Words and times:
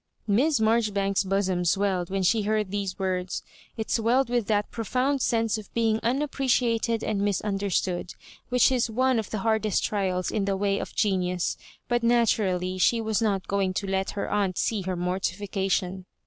Misa 0.27 0.61
Marjoribanks's 0.61 1.25
bosom 1.25 1.63
swelled 1.63 2.09
when 2.09 2.23
she 2.23 2.41
heard 2.41 2.71
these 2.71 2.97
words—it 2.97 3.91
swelled 3.91 4.31
with 4.31 4.47
that 4.47 4.71
profound 4.71 5.21
sense 5.21 5.59
of 5.59 5.71
being 5.75 5.99
unappreciated 6.01 7.03
and 7.03 7.21
misunderstood, 7.21 8.15
which 8.49 8.71
is 8.71 8.89
one 8.89 9.19
of 9.19 9.29
the 9.29 9.37
hardest 9.45 9.83
trials 9.83 10.31
in 10.31 10.45
the 10.45 10.57
way 10.57 10.79
of 10.79 10.95
genius; 10.95 11.55
but 11.87 12.01
naturally 12.01 12.79
she 12.79 12.99
was 12.99 13.21
not 13.21 13.47
going 13.47 13.75
to 13.75 13.85
let 13.85 14.09
her 14.17 14.27
aunt 14.27 14.57
see 14.57 14.81
her 14.81 14.95
mortification. 14.95 16.07